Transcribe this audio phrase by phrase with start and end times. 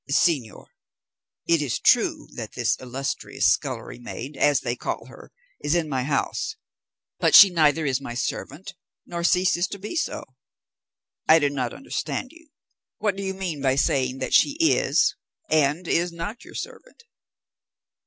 [0.11, 0.65] "Señor,
[1.45, 6.01] it is true that this illustrious scullery maid, as they call her, is in my
[6.01, 6.55] house,
[7.19, 8.73] but she neither is my servant,
[9.05, 10.23] nor ceases to be so."
[11.29, 12.49] "I do not understand you.
[12.97, 15.15] What do you mean by saying that she is
[15.51, 17.03] and is not your servant?"